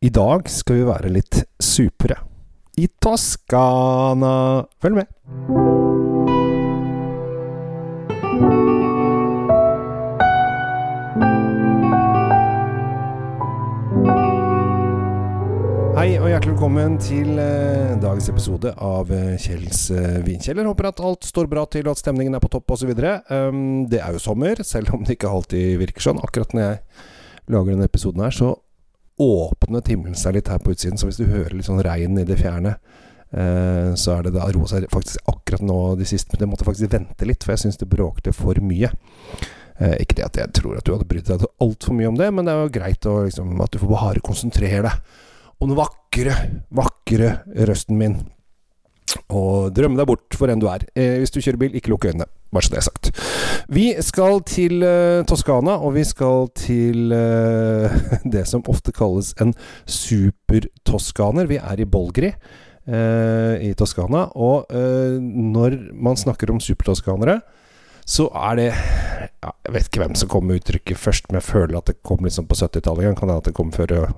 [0.00, 2.14] I dag skal vi være litt supre.
[2.80, 4.64] I Toskana.
[4.80, 5.10] Følg med.
[15.98, 20.64] Hei og hjertelig velkommen til eh, dagens episode av eh, Kjells eh, vinkjeller.
[20.72, 22.96] Håper at alt står bra til, og at stemningen er på topp osv.
[23.28, 26.24] Um, det er jo sommer, selv om det ikke alltid virker sånn.
[26.24, 26.82] Akkurat når jeg
[27.52, 28.56] lager denne episoden her, så
[29.20, 30.98] åpnet himmelen seg litt her på utsiden.
[31.00, 32.76] Så hvis du hører litt sånn regn i det fjerne,
[33.30, 36.68] eh, så er det da roa seg faktisk akkurat nå de siste Men jeg måtte
[36.68, 38.92] faktisk vente litt, for jeg syns det bråkte for mye.
[39.80, 42.28] Eh, ikke det at jeg tror at du hadde brydd deg altfor mye om det,
[42.34, 45.16] men det er jo greit å, liksom, at du får bare konsentrere deg
[45.60, 46.36] om den vakre,
[46.72, 47.32] vakre
[47.68, 48.20] røsten min.
[49.28, 50.86] Og drømme deg bort for enn du er.
[50.94, 52.28] Eh, hvis du kjører bil, ikke lukk øynene.
[52.50, 53.10] Bare så det er sagt.
[53.70, 57.92] Vi skal til uh, Toskana, og vi skal til uh,
[58.34, 59.54] det som ofte kalles en
[59.86, 61.46] supertoskaner.
[61.50, 67.38] Vi er i Bolgri uh, i Toskana, og når man snakker om supertoskanere,
[68.10, 71.46] så er det ja, Jeg vet ikke hvem som kom med uttrykket først, men jeg
[71.46, 73.12] føler at det kom liksom på 70-tallet.
[73.14, 74.10] Kan hende at det kom før,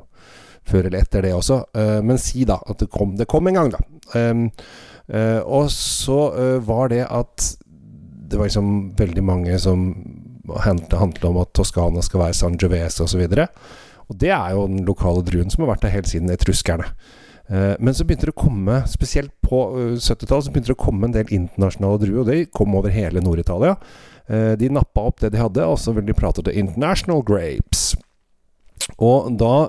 [0.65, 1.59] før eller etter det også.
[2.03, 3.83] Men si da at det kom, det kom en gang, da.
[4.17, 4.47] Um,
[5.11, 7.49] Uh, og så uh, var det at
[8.33, 9.89] det var liksom veldig mange som
[10.65, 13.23] handlet om at Toskana skal være San Giovese osv.
[13.23, 16.33] Og, så og det er jo den lokale druen som har vært der helt siden
[16.33, 16.89] etruskerne.
[17.53, 19.61] Uh, men så begynte det å komme, spesielt på
[20.01, 22.23] 70-tallet, så begynte det å komme en del internasjonale druer.
[22.25, 23.77] Og de kom over hele Nord-Italia.
[24.57, 27.97] de nappa opp det de hadde, og så ville de prate til International Grapes.
[29.03, 29.67] Og da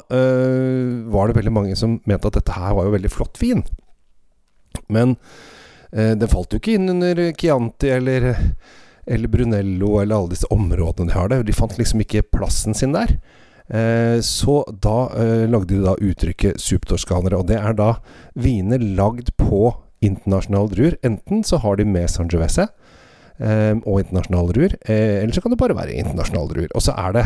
[1.11, 3.66] var det veldig mange som mente at dette her var jo veldig flott vin.
[4.94, 5.17] Men eh,
[5.94, 8.31] den falt jo ikke inn under Chianti eller,
[9.05, 11.44] eller Brunello eller alle disse områdene de har der.
[11.45, 13.13] De fant liksom ikke plassen sin der.
[13.67, 17.95] Eh, så da eh, lagde de da uttrykket supertorskanere, og det er da
[18.36, 19.69] viner lagd på
[20.03, 20.97] internasjonale druer.
[21.05, 22.67] Enten så har de med Sangiovese
[23.39, 26.73] eh, og internasjonale druer, eh, eller så kan det bare være internasjonale druer.
[26.75, 27.25] Og så er det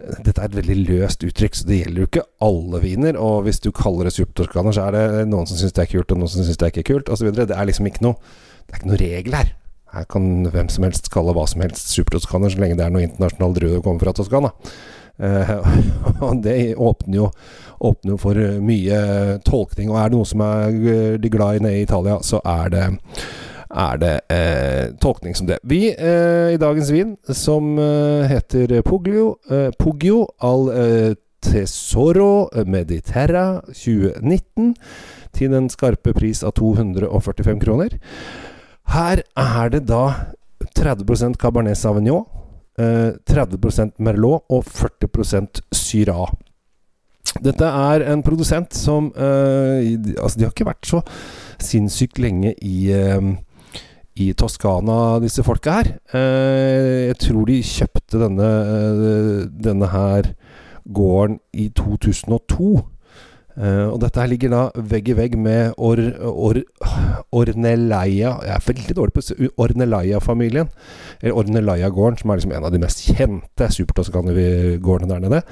[0.00, 3.18] dette er et veldig løst uttrykk, så det gjelder jo ikke alle viner.
[3.20, 6.14] Og hvis du kaller det supertoskaner, så er det noen som syns det er kult,
[6.14, 7.32] og noen som syns det er ikke kult, osv.
[7.36, 9.52] Det er liksom ikke noe Det er ikke noe regel her.
[9.90, 13.02] Her kan hvem som helst kalle hva som helst supertoskaner, så lenge det er noe
[13.02, 14.52] internasjonal drue som kommer fra Toskana.
[15.20, 15.56] Uh,
[16.28, 17.30] og det åpner jo,
[17.90, 19.00] åpner jo for mye
[19.46, 19.90] tolkning.
[19.90, 22.84] Og er det noe som er de glad i nede i Italia, så er det
[23.70, 25.60] er det eh, tolkning som det.
[25.62, 29.36] Vi eh, i dagens vin, som eh, heter Puglio,
[29.78, 30.70] Puglio al
[31.40, 34.74] Tesoro Mediterra 2019,
[35.32, 37.96] til den skarpe pris av 245 kroner.
[38.90, 40.04] Her er det da
[40.76, 42.26] 30% Cabernet Sauvignon,
[42.80, 46.24] 30% Merlot og 40% Syra.
[47.44, 51.02] Dette er en produsent som Altså, de har ikke vært så
[51.60, 52.88] sinnssykt lenge i
[54.18, 55.92] i Toskana, disse folka her.
[56.14, 58.48] Eh, jeg tror de kjøpte denne,
[59.62, 60.32] denne her
[60.90, 62.72] gården i 2002.
[63.60, 64.62] Eh, og dette her ligger da
[64.92, 66.60] vegg i vegg med Or, Or,
[67.34, 70.70] Orneleia Jeg er veldig dårlig på Orneleia-familien.
[71.20, 75.42] Eller Orneleia-gården, som er liksom en av de mest kjente supertoskana-gårdene der nede.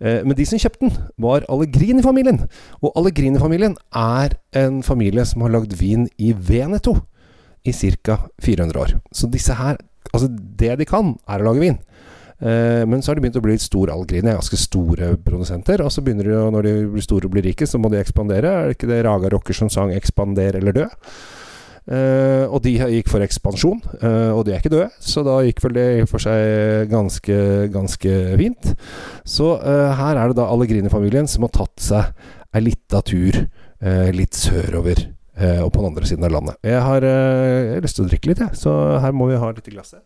[0.00, 2.42] Eh, men de som kjøpte den, var Allegrini-familien.
[2.82, 6.96] Og Allegrini-familien er en familie som har lagd vin i Veneto
[7.64, 8.18] i ca.
[8.42, 8.96] 400 år.
[9.12, 9.80] Så disse her
[10.14, 11.78] Altså, det de kan, er å lage vin.
[12.38, 15.82] Eh, men så har de begynt å bli litt store Algrine, ganske store produsenter.
[15.82, 18.52] Og så begynner de, når de blir store og blir rike, så må de ekspandere.
[18.52, 20.86] Er det ikke det Raga Rocker som sang 'Ekspander eller dø'?
[21.84, 25.60] Eh, og de gikk for ekspansjon, eh, og de er ikke døde, så da gikk
[25.66, 27.36] vel det for seg ganske,
[27.74, 28.70] ganske fint.
[29.28, 34.08] Så eh, her er det da Allegrini-familien som har tatt seg ei lita tur eh,
[34.16, 36.58] litt sørover og på den andre siden av landet.
[36.62, 39.48] Jeg har, jeg har lyst til å drikke litt, jeg, så her må vi ha
[39.50, 40.04] litt i glasset.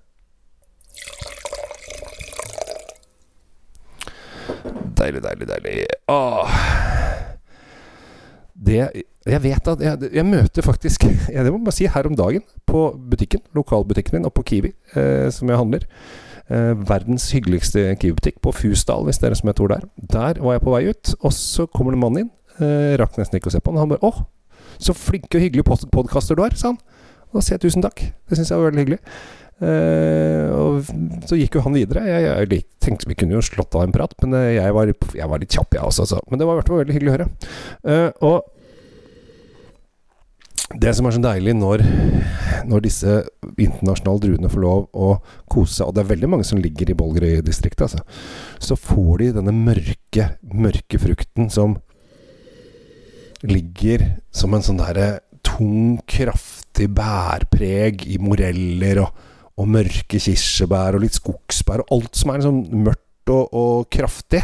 [4.99, 5.87] Deilig, deilig, deilig.
[6.11, 6.55] Åh.
[8.59, 8.79] Det
[9.29, 11.05] Jeg vet at jeg, jeg møter faktisk
[11.35, 14.73] jeg, Det må man si her om dagen på butikken, lokalbutikken min, og på Kiwi,
[14.97, 15.85] eh, som jeg handler.
[16.49, 19.87] Eh, verdens hyggeligste Kiwi-butikk på Fusdal, hvis dere som jeg tror der.
[19.97, 22.31] Der var jeg på vei ut, og så kommer det en mann inn.
[22.59, 23.81] Eh, rakk nesten ikke å se på han.
[23.85, 24.27] Han bare 'Å,
[24.79, 26.81] så flinke og hyggelige podkaster du har', sa han.
[27.29, 28.01] Og da sier jeg tusen takk.
[28.01, 29.01] Det syns jeg var veldig hyggelig.
[29.59, 32.05] Uh, og så gikk jo han videre.
[32.07, 35.43] Jeg, jeg, tenkte vi kunne jo slått av en prat, men jeg var, jeg var
[35.43, 36.07] litt kjapp, jeg også.
[36.07, 36.21] Så.
[36.31, 37.29] Men det var i hvert fall veldig hyggelig å høre.
[37.83, 38.55] Uh, og
[40.77, 41.83] det som er så deilig når,
[42.69, 43.13] når disse
[43.57, 45.15] internasjonale druene får lov å
[45.49, 48.03] kose seg, og det er veldig mange som ligger i Bolgerøy-distriktet, altså,
[48.61, 51.79] så får de denne mørke, mørke frukten som
[53.47, 54.05] ligger
[54.35, 55.09] som en sånn derre
[55.47, 59.23] tung, kraftig bærpreg i moreller og,
[59.59, 64.43] og, mørke kirsebær og litt skogsbær og alt som er liksom mørkt og, og kraftig.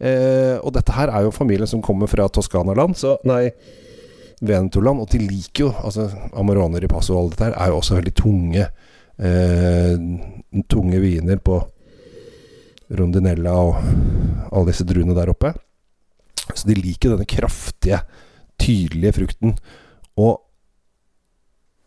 [0.00, 3.50] Eh, og dette her er jo familien som kommer fra Toskana-land, så Nei
[4.42, 5.02] Venetorland.
[5.04, 7.98] Og de liker jo altså Amaroner i Ripasso og alt dette her er jo også
[8.00, 8.64] veldig tunge
[9.22, 9.94] eh,
[10.68, 11.60] tunge viner på
[12.92, 13.78] Rondinella og
[14.52, 15.52] alle disse druene der oppe.
[16.52, 18.02] Så de liker denne kraftige,
[18.62, 19.56] tydelige frukten.
[20.20, 20.40] Og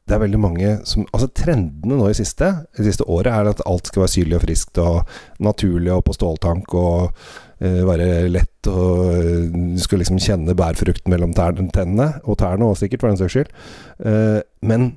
[0.06, 3.64] det er veldig mange som Altså Trendene nå i siste, i siste året er at
[3.66, 8.70] alt skal være syrlig og friskt og naturlig og på ståltank og uh, være lett
[8.70, 13.20] og uh, Du skal liksom kjenne bærfrukten mellom tennene, og tærne òg sikkert, for den
[13.22, 13.50] saks skyld.
[13.98, 14.94] Uh, men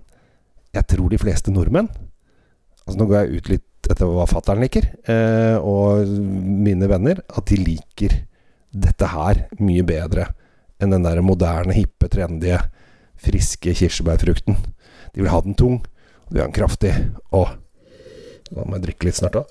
[0.77, 1.89] jeg tror de fleste nordmenn
[2.85, 4.85] Altså Nå går jeg ut litt etter hva fatter'n liker,
[5.65, 8.15] og mine venner, at de liker
[8.73, 10.25] dette her mye bedre
[10.79, 12.57] enn den der moderne, hippe, trendy,
[13.19, 14.59] friske kirsebærfrukten.
[15.15, 16.95] De vil ha den tung, og de vil ha den kraftig.
[17.35, 17.57] Og
[18.49, 19.43] Nå må jeg drikke litt snart, da.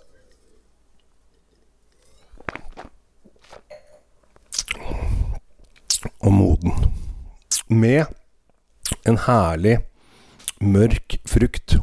[6.26, 6.74] Og moden.
[7.70, 8.08] Med
[9.06, 9.78] en herlig,
[10.64, 11.78] mørk frukt.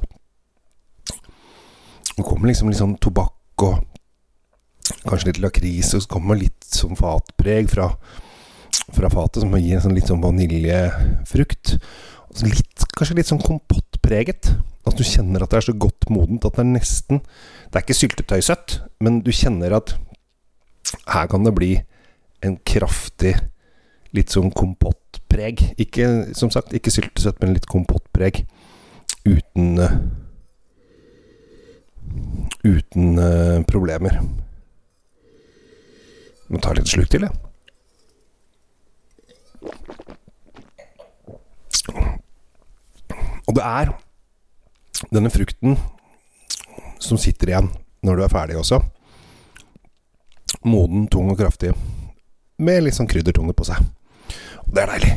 [2.14, 3.85] Det kommer liksom litt sånn tobakk og
[5.05, 7.93] kanskje litt lakris, og så kommer litt sånn fatpreg fra,
[8.96, 11.76] fra fatet, som gir en sånn litt sånn vaniljefrukt.
[12.44, 14.52] Litt, kanskje litt sånn kompottpreget.
[14.85, 17.85] At du kjenner at det er så godt modent at det er nesten Det er
[17.87, 19.94] ikke syltetøysøtt, men du kjenner at
[21.08, 21.70] her kan det bli
[22.44, 23.32] en kraftig
[24.14, 25.62] litt sånn kompottpreg.
[25.81, 28.44] Ikke, som sagt, ikke syltesøtt, men litt kompottpreg.
[29.25, 29.81] Uten
[32.64, 34.20] Uten uh, problemer.
[36.49, 37.32] Må ta litt sluk til, jeg.
[43.44, 43.93] Og det er
[45.11, 45.79] denne frukten
[47.03, 47.71] som sitter igjen
[48.05, 48.81] når du er ferdig også.
[50.65, 51.73] Moden, tung og kraftig.
[52.63, 53.81] Med litt sånn kryddertunge på seg.
[54.65, 55.15] Og det er deilig.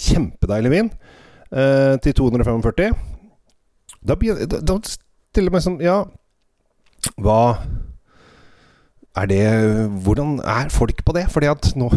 [0.00, 0.90] Kjempedeilig vin.
[1.50, 2.96] Eh, til 245.
[4.00, 5.98] Da, da, da stiller jeg meg sånn Ja,
[7.20, 7.40] hva
[9.18, 9.44] er det
[10.04, 11.26] Hvordan er folk på det?
[11.32, 11.90] Fordi at nå,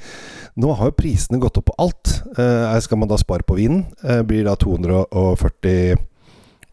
[0.62, 2.20] nå har jo prisene gått opp på alt.
[2.38, 3.86] Eh, skal man da spare på vinen?
[4.02, 5.96] Eh, blir da 240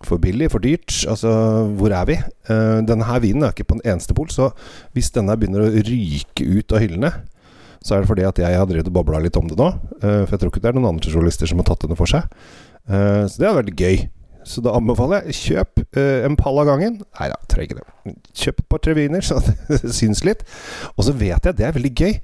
[0.03, 0.91] for billig, for dyrt?
[1.07, 1.31] Altså,
[1.79, 2.17] hvor er vi?
[2.49, 4.51] Eh, denne her vinen er ikke på en eneste pol, så
[4.95, 7.13] hvis denne begynner å ryke ut av hyllene,
[7.83, 9.69] så er det fordi at jeg har drevet og babla litt om det nå.
[9.99, 12.07] Uh, for jeg tror ikke det er noen andre journalister som har tatt henne for
[12.07, 12.29] seg.
[12.87, 14.05] Uh, så det har vært gøy.
[14.47, 16.97] Så da anbefaler jeg kjøp uh, en pall av gangen.
[17.19, 18.15] Nei da, trenger ikke det.
[18.43, 20.43] Kjøp et par-tre viner, så det syns litt.
[20.95, 22.17] Og så vet jeg det er veldig gøy.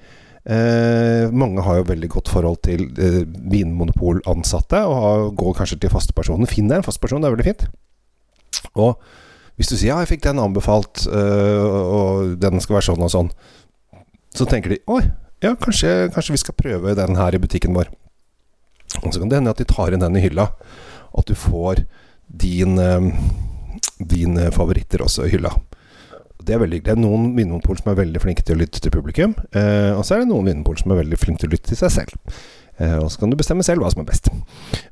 [1.36, 6.80] mange har jo veldig godt forhold til vinmonopolansatte, og har, går kanskje til fastepersonen Finner
[6.80, 7.66] en fastperson, det er veldig fint.
[8.80, 8.95] Og
[9.60, 13.33] hvis du sier ja, jeg fikk den anbefalt, og den skal være sånn og sånn,
[14.36, 15.04] så tenker de oi,
[15.44, 17.89] ja, kanskje, kanskje, vi skal prøve den her i butikken vår.
[19.04, 20.50] Og så kan det hende at de tar inn den i hylla.
[21.15, 21.86] At du får
[22.30, 23.02] din, eh,
[23.98, 25.52] din eh, favoritter også i hylla.
[26.40, 28.94] Det er, veldig, det er noen vinmonopol som er veldig flinke til å lytte til
[28.94, 29.36] publikum.
[29.52, 31.81] Eh, og så er det noen vinmonopol som er veldig flinke til å lytte til
[31.81, 32.40] seg selv.
[32.80, 34.30] Og så kan du bestemme selv hva som er best.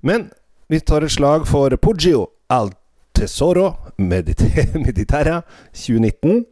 [0.03, 0.25] Men
[0.67, 2.73] vi tar et slag for Poggio al
[3.15, 5.37] Tesoro Mediterra
[5.71, 6.43] 2019.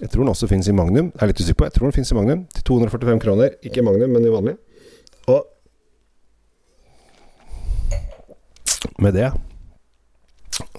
[0.00, 1.10] Jeg tror den også finnes i Magnum.
[1.10, 1.66] Jeg er litt usikker på.
[1.66, 2.46] Jeg tror den finnes i Magnum.
[2.54, 3.58] Til 245 kroner.
[3.66, 4.54] Ikke i Magnum, men i vanlig.
[5.26, 5.42] Og
[9.02, 9.32] med det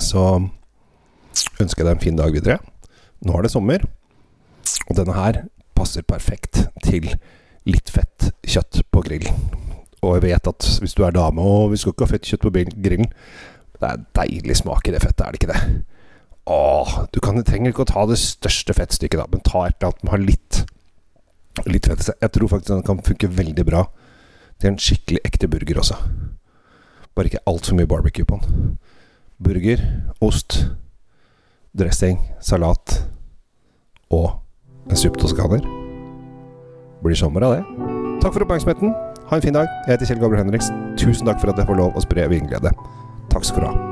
[0.03, 0.25] så
[1.62, 2.60] ønsker jeg deg en fin dag videre.
[3.25, 3.86] Nå er det sommer,
[4.89, 5.43] og denne her
[5.77, 7.08] passer perfekt til
[7.70, 9.38] litt fett kjøtt på grillen.
[10.01, 12.48] Og jeg vet at hvis du er dame og vi skal ikke ha fett kjøtt
[12.48, 13.12] på grillen
[13.77, 15.62] Det er deilig smak i det fettet, er det ikke det?
[16.50, 19.91] Åh, du kan, trenger ikke å ta det største fettstykket, da, men ta et eller
[19.91, 20.62] annet som har litt,
[21.70, 22.10] litt fett.
[22.10, 23.86] Jeg tror faktisk den kan funke veldig bra
[24.62, 25.98] til en skikkelig ekte burger også.
[27.17, 28.74] Bare ikke altfor mye barbecue på den.
[29.42, 29.82] Burger,
[30.22, 30.70] ost,
[31.74, 33.08] dressing, salat
[34.14, 34.38] og
[34.90, 35.66] en suppe toskaner.
[37.02, 37.64] Blir sommer av det.
[38.22, 38.94] Takk for oppmerksomheten.
[39.32, 39.70] Ha en fin dag.
[39.88, 40.70] Jeg heter Kjell Gabriel Henriks.
[41.00, 42.76] Tusen takk for at jeg får lov å spre vinglede.
[43.34, 43.91] Takk skal du ha.